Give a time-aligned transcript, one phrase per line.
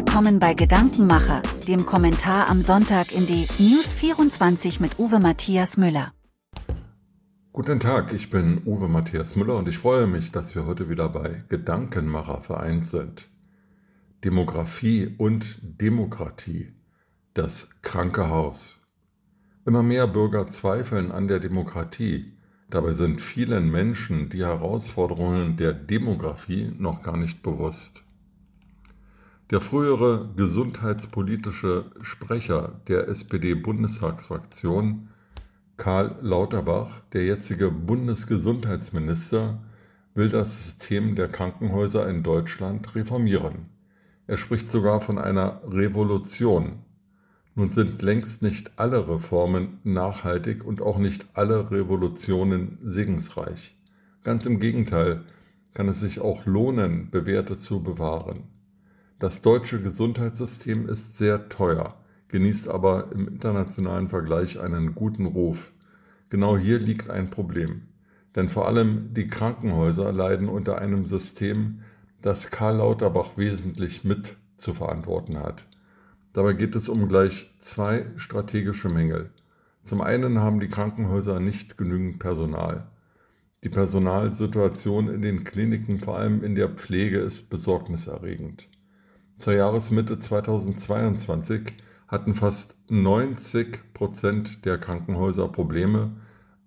[0.00, 6.14] willkommen bei Gedankenmacher, dem Kommentar am Sonntag in die News 24 mit Uwe Matthias Müller.
[7.52, 11.10] Guten Tag, ich bin Uwe Matthias Müller und ich freue mich, dass wir heute wieder
[11.10, 13.28] bei Gedankenmacher vereint sind.
[14.24, 16.72] Demografie und Demokratie.
[17.34, 18.80] Das kranke Haus.
[19.66, 22.38] Immer mehr Bürger zweifeln an der Demokratie.
[22.70, 28.02] Dabei sind vielen Menschen die Herausforderungen der Demografie noch gar nicht bewusst.
[29.50, 35.08] Der frühere gesundheitspolitische Sprecher der SPD-Bundestagsfraktion,
[35.76, 39.60] Karl Lauterbach, der jetzige Bundesgesundheitsminister,
[40.14, 43.70] will das System der Krankenhäuser in Deutschland reformieren.
[44.28, 46.84] Er spricht sogar von einer Revolution.
[47.56, 53.76] Nun sind längst nicht alle Reformen nachhaltig und auch nicht alle Revolutionen segensreich.
[54.22, 55.24] Ganz im Gegenteil
[55.74, 58.59] kann es sich auch lohnen, Bewährte zu bewahren.
[59.20, 61.94] Das deutsche Gesundheitssystem ist sehr teuer,
[62.28, 65.72] genießt aber im internationalen Vergleich einen guten Ruf.
[66.30, 67.82] Genau hier liegt ein Problem.
[68.34, 71.80] Denn vor allem die Krankenhäuser leiden unter einem System,
[72.22, 75.66] das Karl Lauterbach wesentlich mit zu verantworten hat.
[76.32, 79.28] Dabei geht es um gleich zwei strategische Mängel.
[79.82, 82.88] Zum einen haben die Krankenhäuser nicht genügend Personal.
[83.64, 88.66] Die Personalsituation in den Kliniken, vor allem in der Pflege, ist besorgniserregend.
[89.40, 91.72] Zur Jahresmitte 2022
[92.08, 96.10] hatten fast 90 Prozent der Krankenhäuser Probleme,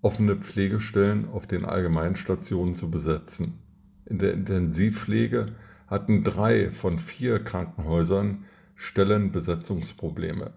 [0.02, 3.59] offene Pflegestellen auf den Allgemeinstationen zu besetzen.
[4.07, 5.50] In der Intensivpflege
[5.85, 10.50] hatten drei von vier Krankenhäusern Stellenbesetzungsprobleme.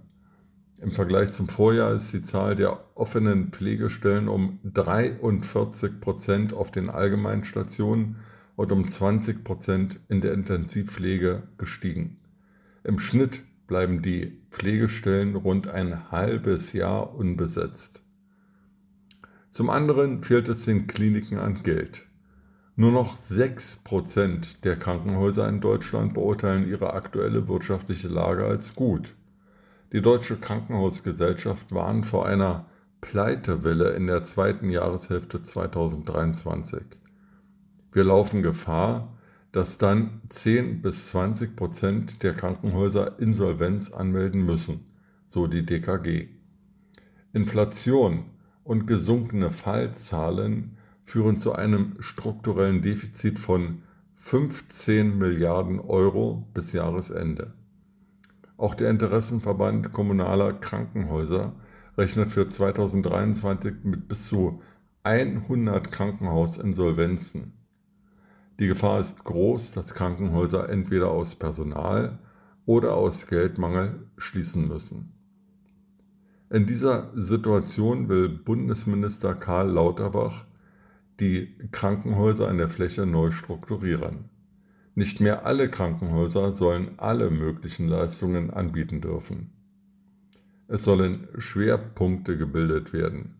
[0.80, 6.88] Im Vergleich zum Vorjahr ist die Zahl der offenen Pflegestellen um 43 Prozent auf den
[6.88, 8.16] Allgemeinstationen
[8.56, 12.18] und um 20 Prozent in der Intensivpflege gestiegen.
[12.84, 18.02] Im Schnitt bleiben die Pflegestellen rund ein halbes Jahr unbesetzt.
[19.50, 22.06] Zum anderen fehlt es den Kliniken an Geld.
[22.78, 29.14] Nur noch 6% der Krankenhäuser in Deutschland beurteilen ihre aktuelle wirtschaftliche Lage als gut.
[29.92, 32.66] Die Deutsche Krankenhausgesellschaft warnt vor einer
[33.00, 36.82] Pleitewelle in der zweiten Jahreshälfte 2023.
[37.96, 39.16] Wir laufen Gefahr,
[39.52, 44.84] dass dann 10 bis 20 Prozent der Krankenhäuser Insolvenz anmelden müssen,
[45.26, 46.28] so die DKG.
[47.32, 48.26] Inflation
[48.64, 53.80] und gesunkene Fallzahlen führen zu einem strukturellen Defizit von
[54.16, 57.54] 15 Milliarden Euro bis Jahresende.
[58.58, 61.54] Auch der Interessenverband kommunaler Krankenhäuser
[61.96, 64.60] rechnet für 2023 mit bis zu
[65.02, 67.56] 100 Krankenhausinsolvenzen.
[68.58, 72.18] Die Gefahr ist groß, dass Krankenhäuser entweder aus Personal
[72.64, 75.12] oder aus Geldmangel schließen müssen.
[76.48, 80.44] In dieser Situation will Bundesminister Karl Lauterbach
[81.20, 84.30] die Krankenhäuser in der Fläche neu strukturieren.
[84.94, 89.50] Nicht mehr alle Krankenhäuser sollen alle möglichen Leistungen anbieten dürfen.
[90.68, 93.36] Es sollen Schwerpunkte gebildet werden.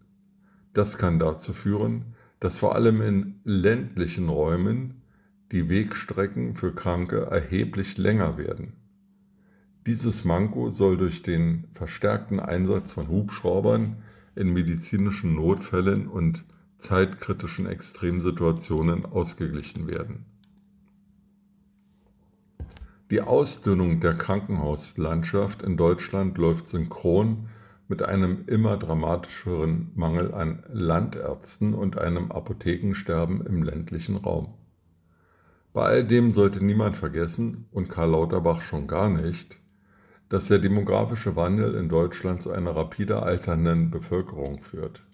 [0.75, 5.03] Das kann dazu führen, dass vor allem in ländlichen Räumen
[5.53, 8.73] die Wegstrecken für Kranke erheblich länger werden.
[9.87, 14.03] Dieses Manko soll durch den verstärkten Einsatz von Hubschraubern
[14.35, 16.45] in medizinischen Notfällen und
[16.77, 20.27] zeitkritischen Extremsituationen ausgeglichen werden.
[23.13, 27.49] Die Ausdünnung der Krankenhauslandschaft in Deutschland läuft synchron
[27.87, 34.55] mit einem immer dramatischeren Mangel an Landärzten und einem Apothekensterben im ländlichen Raum.
[35.77, 39.59] Bei all dem sollte niemand vergessen, und Karl Lauterbach schon gar nicht,
[40.31, 45.05] dass der demografische Wandel in Deutschland zu einer rapide alternden Bevölkerung führt.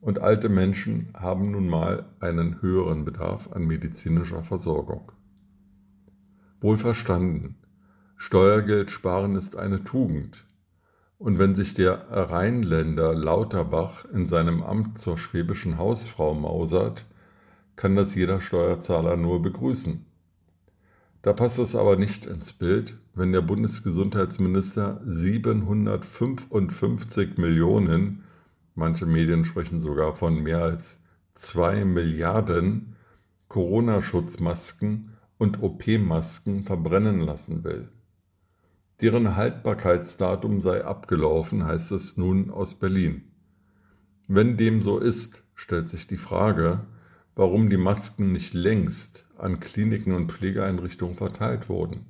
[0.00, 5.10] Und alte Menschen haben nun mal einen höheren Bedarf an medizinischer Versorgung.
[6.60, 7.56] Wohlverstanden,
[8.16, 10.46] Steuergeld sparen ist eine Tugend.
[11.18, 17.06] Und wenn sich der Rheinländer Lauterbach in seinem Amt zur schwäbischen Hausfrau mausert,
[17.80, 20.04] kann das jeder Steuerzahler nur begrüßen.
[21.22, 28.24] Da passt es aber nicht ins Bild, wenn der Bundesgesundheitsminister 755 Millionen
[28.74, 31.00] manche Medien sprechen sogar von mehr als
[31.32, 32.96] zwei Milliarden
[33.48, 37.88] Corona-Schutzmasken und OP-Masken verbrennen lassen will.
[39.00, 43.22] Deren Haltbarkeitsdatum sei abgelaufen, heißt es nun aus Berlin.
[44.28, 46.80] Wenn dem so ist, stellt sich die Frage,
[47.34, 52.06] warum die Masken nicht längst an Kliniken und Pflegeeinrichtungen verteilt wurden.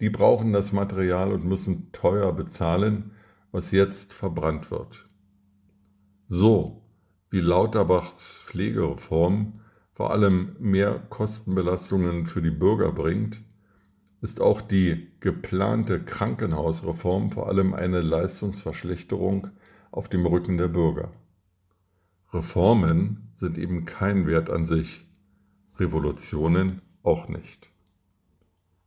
[0.00, 3.12] Die brauchen das Material und müssen teuer bezahlen,
[3.52, 5.08] was jetzt verbrannt wird.
[6.26, 6.82] So
[7.30, 9.60] wie Lauterbachs Pflegereform
[9.92, 13.42] vor allem mehr Kostenbelastungen für die Bürger bringt,
[14.22, 19.48] ist auch die geplante Krankenhausreform vor allem eine Leistungsverschlechterung
[19.90, 21.12] auf dem Rücken der Bürger.
[22.32, 25.04] Reformen sind eben kein Wert an sich,
[25.78, 27.70] Revolutionen auch nicht.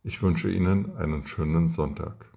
[0.02, 2.33] Ich wünsche Ihnen einen schönen Sonntag.